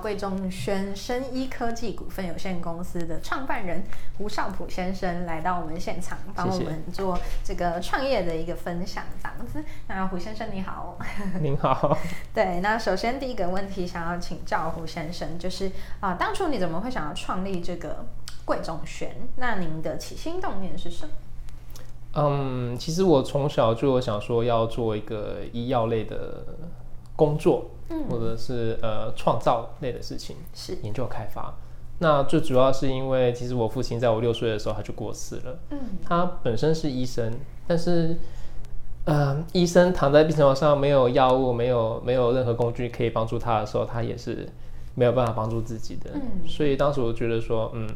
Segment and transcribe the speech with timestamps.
[0.00, 3.82] 贵中轩生医科技股份有限公司的创办人
[4.16, 9.04] 胡少普先生来到我们现场，帮我们做这个创业的一个分享。
[9.22, 10.98] 这样子，那胡先生你好，
[11.40, 11.96] 您好。
[12.34, 15.66] 对，那首先第一个问题想要请教胡先生，就是
[16.00, 18.06] 啊、呃，当初你怎么会想要创立这个
[18.44, 19.14] 贵中轩？
[19.36, 21.12] 那您的起心动念是什么？
[22.14, 26.44] 嗯，其实我从小就想说要做一个医药类的
[27.18, 27.66] 工作。
[28.10, 31.54] 或者是呃创造类的事情，是研究开发。
[32.00, 35.58] 那最主要是因为，其实我父亲在我六岁的时候他就过世了。
[35.70, 37.32] 嗯，他本身是医生，
[37.66, 38.14] 但是，
[39.06, 44.46] 呃，医生躺在病床上，没有药物，没有没有任何工具可以帮助他的时候，他也是
[44.94, 46.10] 没有办法帮助自己的。
[46.12, 47.88] 嗯，所以当时我觉得说，嗯，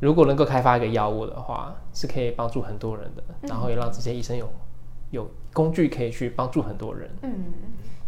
[0.00, 4.50] 如果能够开发一个药物的话，是可以帮助很多人的，然后也让这些医生有
[5.10, 7.10] 有工具可以去帮助很多人。
[7.22, 7.52] 嗯。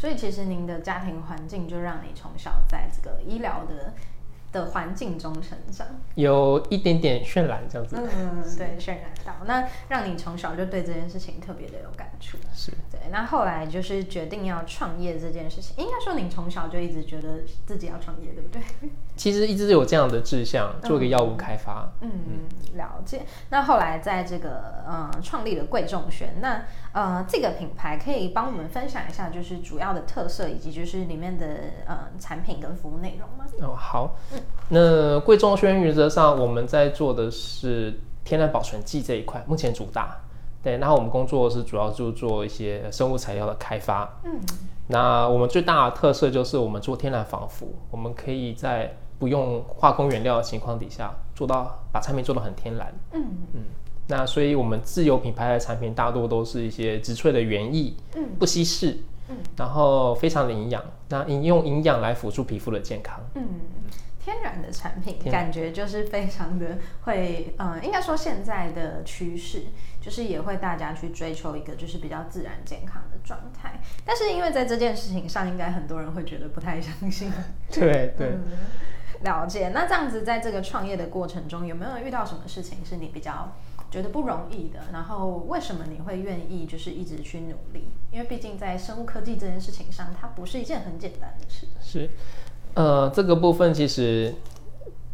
[0.00, 3.92] 所以其实您的家庭环境就让你从小在这个医疗的
[4.52, 7.96] 的环境中成长，有一点点渲染这样子。
[7.96, 12.36] 嗯，对，渲染到那让你从小就对这件事情特别的有感触。
[12.52, 13.00] 是对。
[13.10, 18.90] 那后来就是决定要创业这件事情，应该说你从小就一直觉得自己要创业，对不对？
[19.16, 21.92] 其实一直有这样的志向，做一个药物开发。
[22.00, 23.22] 嗯，嗯，了解。
[23.50, 31.46] 那后来在这个呃创立了贵重轩，那呃这个品牌可以帮我们分享一下，就是主要的特色以及就是里面的
[31.86, 33.44] 呃产品跟服务内容吗？
[33.60, 34.16] 哦，好。
[34.32, 40.16] 嗯，那贵重轩原则上我们在做的是天然保存剂这一块，目前主打。
[40.62, 44.20] 对，然后我们工作是主要就做一些生物材料的开发。
[44.24, 44.38] 嗯，
[44.88, 52.92] 那我们最大的特色就是我们做天然防腐，我们可以在不用化工原料的情况底下，做到把产品做得很天然。
[53.12, 53.24] 嗯
[53.54, 53.62] 嗯。
[54.06, 58.98] 那所以，我们自有品牌的产品大多都是一些植萃的原液，嗯，不稀释，
[59.28, 63.18] 嗯，然后非常的营养，那应用营养来辅助皮肤的健康。
[63.36, 63.44] 嗯，
[64.22, 69.64] 天然的产品感觉就是非常的会，嗯，应该说现在的趋势
[70.00, 73.80] 就是也会大家去追求一个就是比较自然健康的状态。
[74.04, 77.32] 但是因为在这件事情上，应该很多人会觉得不太相信。
[77.72, 78.28] 对对。
[78.28, 78.42] 嗯
[79.22, 83.54] 了解，那这样子，在这个创业的过程中，有没有遇到什么事情是你比较
[83.90, 84.80] 觉得不容易的？
[84.94, 87.90] 然后为什么你会愿意就是一直去努力？
[88.10, 91.66] 因为毕竟在生物科技这件事情上，它不是一件很简单的事。
[91.82, 92.08] 是，
[92.74, 94.34] 呃，这个部分其实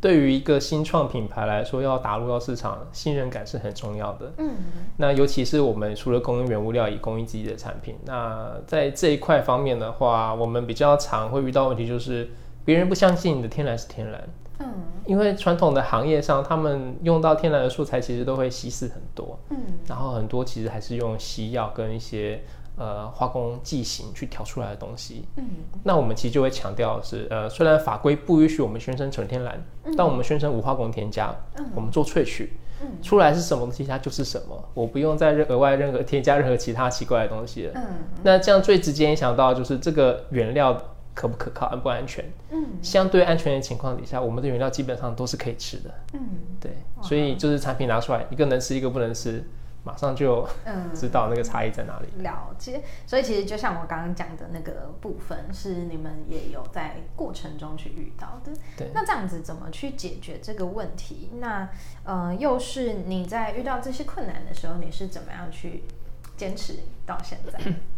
[0.00, 4.32] 对于一个新创品牌来说，要打入到市场，信任感是很重要的。
[4.38, 4.50] 嗯，
[4.96, 7.96] 那尤其是我们除了供应原物料，也供应自己的产品。
[8.04, 12.28] 那在这一块方面的话，我们比较常会遇到问题就是。
[12.64, 14.28] 别人不相信你的天然是天然，
[14.58, 14.66] 嗯，
[15.06, 22.42] 因为传统的行业上，他们用到天然的素材其实都会稀释很多，嗯，然后很多其实还是用西药跟一些
[22.78, 25.44] 呃化工剂型去调出来的东西，嗯，
[25.82, 37.82] 那我们其实就会强调是，呃，虽然法规不允许我们宣称纯天然，嗯，但我们宣称无化工添加，嗯，我们做萃取，嗯，出来是什么东西它就是什么，我不用再额外任何添加任何其他奇怪的东西了，嗯，
[38.22, 40.80] 那这样最直接影响到就是这个原料。
[41.14, 42.24] 可不可靠，安不安全？
[42.52, 45.90] 嗯，相对安全的情况底下，我们的原料基本上都是可以吃的。
[46.12, 46.20] 嗯，
[46.60, 46.70] 对，
[47.02, 49.42] 所以就是产品拿出来，一个能吃，一个不能吃，
[49.88, 52.08] 马上就嗯知道那个差异在哪里。
[52.18, 52.82] 嗯，了解。
[53.06, 58.52] 所以其实就像我刚刚讲的那个部分，是你们也有在过程中去遇到的。
[58.76, 61.30] 对，那这样子怎么去解决这个问题？
[61.40, 61.66] 那
[62.04, 65.84] 呃，又是你在遇到这些困难的时候，你是怎么样去
[66.36, 66.74] 坚持
[67.06, 67.58] 到现在？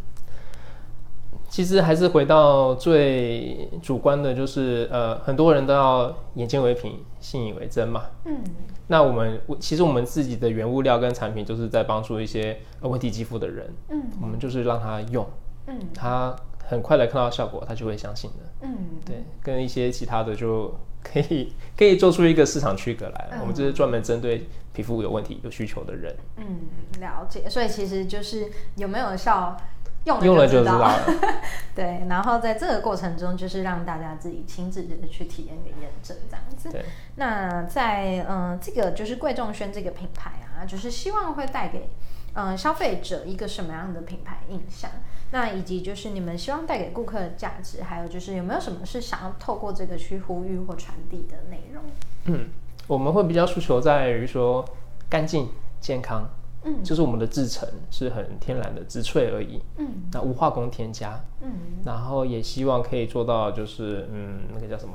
[1.51, 8.05] 其实还是回到最主观的，就是呃，很多人都要眼见为凭，信以为真嘛。
[8.25, 8.41] 嗯。
[8.87, 13.69] 那我们其实我们自己的原物料跟产品，就是在帮助一些问题肌肤的人。
[13.89, 14.01] 嗯。
[14.23, 15.29] 我们就是让他用，
[15.67, 18.69] 嗯，他很快的看到效果，他就会相信的。
[18.69, 18.77] 嗯。
[19.05, 20.73] 对，跟一些其他的就
[21.03, 23.29] 可以 可以做出一个市场区隔来。
[23.33, 23.41] 嗯。
[23.41, 26.17] 我们就是专门针对皮肤有问题、有需求的人。
[26.37, 26.61] 嗯，
[27.01, 27.49] 了解。
[27.51, 29.57] 所以其实就是有没有效？
[30.05, 30.99] 用了，就知道了，
[31.77, 36.71] 对，然后在这个过程中，就是让大家自己亲自的去体验跟验证这样子。
[36.71, 36.85] 对，
[37.17, 41.91] 那在嗯、呃，这个就是贵重轩这个品牌啊，就是希望会带给
[42.33, 44.91] 嗯、呃、消费者一个什么样的品牌印象？
[45.33, 51.83] 那以及就是你们希望带给顾客的价值，还有就是有没有什么是想要透过这个去呼吁或传递的内容？
[52.25, 52.49] 嗯，
[52.89, 54.65] 我们会比较诉求在于说
[55.09, 55.49] 干净、
[55.81, 56.29] 健康、
[56.65, 61.51] 嗯，就是我们的制成是很天然的植萃而已，嗯，那无化工添加，嗯，
[61.85, 64.95] 然后也希望可以做到就是嗯，那个叫什么，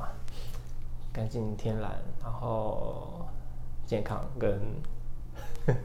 [1.12, 1.92] 干净天然，
[2.24, 3.26] 然后
[3.86, 4.60] 健康跟。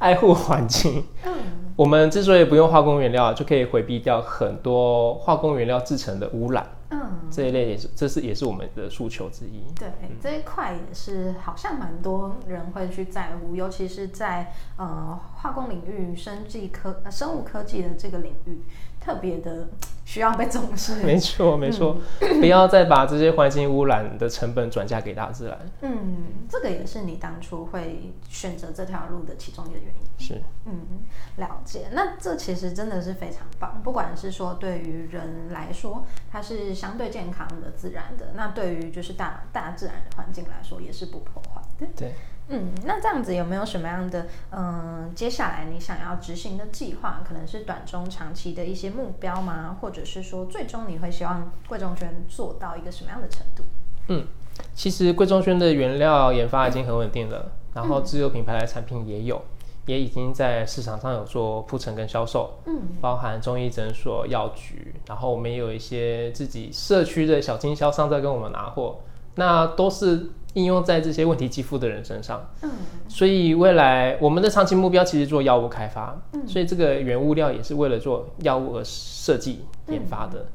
[0.00, 1.04] 爱护环境。
[1.24, 1.32] 嗯，
[1.76, 6.66] 我们之所以不用化工原料，就可以回避掉很多化工原料制成的污染。
[6.90, 9.62] 嗯，这一类也是，这是也是我们的诉求之一。
[9.78, 18.60] 对，嗯、这一块也是好像蛮多人会去在乎，尤其是在呃化工领域、生技科、生物科技的这个领域。
[19.02, 19.66] 特别的
[20.10, 25.56] 需要被重视， 没错没错，嗯、不要再把这些环境污染的成本转嫁给大自然。
[25.82, 30.26] 嗯，这个也是你当初会选择这条路的其中一个原因。
[30.26, 31.04] 是，嗯，
[31.36, 31.86] 了解。
[31.92, 41.86] 那这其实真的是非常棒，不管是说对于人来说，它是相对健康的、自然的；那对于就是大大自然的环境来说，也是不破坏的。
[41.94, 42.12] 对。
[42.52, 49.76] 嗯，那这样子有没有什么样的嗯，接下来你想要执行的计划，可能是短中长期的一些目标吗？
[49.80, 53.62] 或者是说，最终你会希望贵中轩做到一个什么样的程度？
[54.08, 54.26] 嗯，
[54.74, 59.40] 其实贵中轩的原料研发已经很稳定了，然后自有品牌的产品也有，
[59.86, 62.58] 也已经在市场上有做铺陈跟销售。
[62.66, 68.98] 嗯，包含中医诊所、药局，然后我们也有一些自己社区的小经销商在跟我们拿货，
[69.36, 70.30] 那都是。
[70.54, 72.70] 应用在这些问题肌肤的人身上，嗯，
[73.08, 80.40] 所以未来我们的长期目标其实做药物开发，嗯，所以这个原物料也是为了做药物而设计研发的。
[80.40, 80.46] 嗯，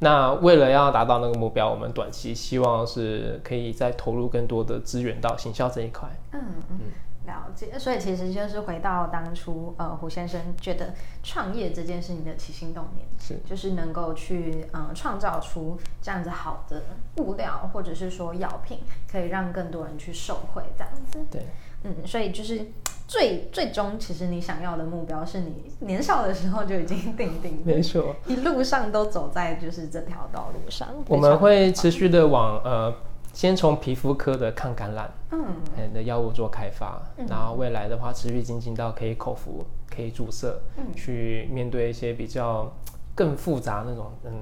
[0.00, 6.40] 那为了要达到那个目标，我们短期希望是可以再投入更多的资源到行销这一块，嗯。
[6.70, 6.78] 嗯。
[7.26, 16.82] 了解，所以其实就是回到当初，呃，胡先生觉得创业这件事情的起心动念是，就是能够去，呃，创造出这样子好的
[17.16, 18.78] 物料，或者是说药品，
[19.10, 21.18] 可以让更多人去受惠，这样子。
[21.30, 21.42] 对，
[21.82, 22.64] 嗯，所以就是
[23.06, 30.88] 最最终，其实你想要的目标，是你年少的时候就已经定定，没错，一路上都走在就是这条道路上。
[31.08, 32.94] 我们会持续的往，呃。
[33.36, 35.44] 先从皮肤科的抗感染嗯。
[35.92, 39.62] 的药物做开发，嗯，然后未来的话持续进行到可以口服、
[39.94, 42.72] 可以注射，嗯，去面对一些比较
[43.14, 44.32] 更复杂那种嗯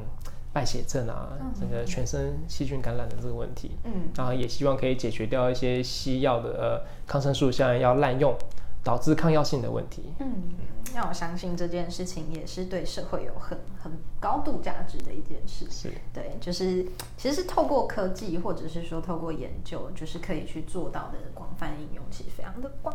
[0.53, 8.33] 败血症啊，嗯，这个全身细菌感染的这个问题，嗯，然后也希望可以解决掉一些西药的呃抗生素像要滥用
[8.85, 10.43] 导致抗药性的问题，嗯。
[10.95, 13.91] 那我相信这件事情也是对社会有很很
[14.21, 15.65] 高度价值的一件事。
[15.65, 16.85] 情，对，就是
[17.17, 22.95] 其实是透过科技，或者是说透过研究，就是可以去做到的广泛应用，其实非常的广。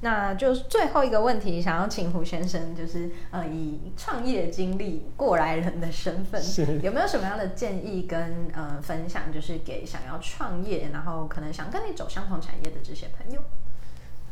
[0.00, 6.42] 那就是最后一个问题，想要请胡先生，就是呃，以创业经历过来人的身份，
[6.82, 13.40] 有没有什么样的建议跟呃分享，就是给想要创业，然后可能想跟你走相同产业的这些朋友？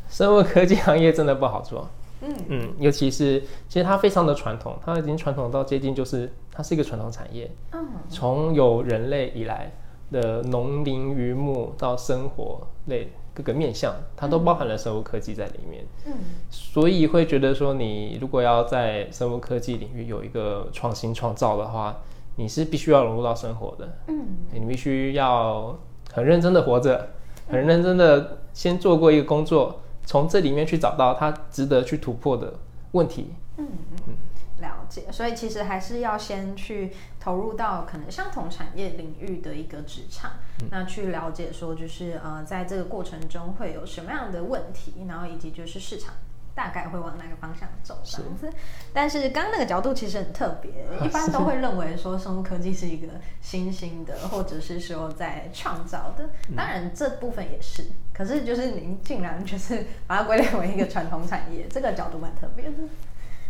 [0.09, 1.87] 生物科技行业真的不好做。
[2.21, 3.39] 嗯嗯，尤其是
[3.69, 7.51] 其实它非常的传统，它已经传统到接近就是它是一个传统产业。
[7.73, 9.71] 嗯，从有人类以来
[10.11, 15.85] 的农林渔牧到生活类各个面向，它都包含了生物科技在里面。
[16.07, 16.13] 嗯，
[16.49, 21.95] 所以会觉得说，你如果要在生物科技领域有一个创新创造的话，
[22.35, 23.87] 你是必须要融入到生活的。
[24.07, 25.77] 嗯，你必须要
[26.11, 27.09] 很认真的活着，
[27.47, 29.81] 很认真的先做过一个工作。
[30.07, 32.53] 从这里面去找到它值得去突破的
[32.93, 33.33] 问题。
[33.57, 33.67] 嗯
[34.07, 34.15] 嗯，
[34.61, 35.03] 了解。
[35.11, 40.31] 所以其实还是要先去投入到可能相同产业领域的一个职场，
[40.61, 46.13] 嗯，那去了解说就是呃，在这个过程中会有什么样的问题，然后以及就是市场。
[46.57, 48.51] 大概会往哪个方向走这样子，
[48.91, 50.71] 但是刚刚那个角度其实很特别，
[51.05, 53.07] 一般都会认为说生物科技是一个
[53.39, 62.71] 新兴的，或者是说在创造的，当然这部分也是，可是就是您竟然就是把它归类为一个传统产业， 这个角度蛮特别的。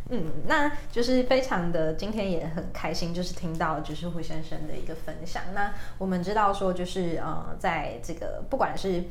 [0.10, 5.44] 嗯，那就是非常的今天也很开心，就是听到就是胡先生的一个分享。
[5.54, 9.06] 那我们知道说就是呃，在这个不管是。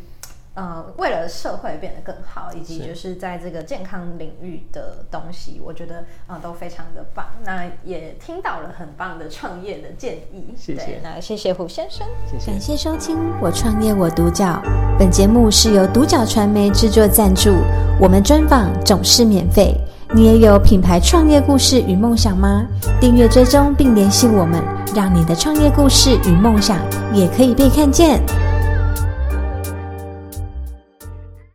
[0.56, 7.26] 呃，为了社会变得更好，以及就是在这个健康领域的东西，我觉得呃都非常的棒。
[7.44, 10.98] 那也听到了很棒的创业的建议，谢谢。
[11.04, 12.50] 那谢谢胡先生，谢谢。
[12.50, 14.46] 感谢收听《我创业我独角》，
[14.98, 17.50] 本节目是由独角传媒制作赞助，
[18.00, 19.78] 我们专访总是免费。
[20.14, 22.66] 你也有品牌创业故事与梦想吗？
[22.98, 26.78] 订阅追踪并联系我们，让你的创业故事与梦想
[27.12, 28.22] 也可以被看见。